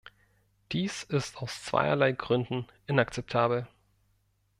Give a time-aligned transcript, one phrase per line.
[0.71, 3.67] Dies ist aus zweierlei Gründen inakzeptabel.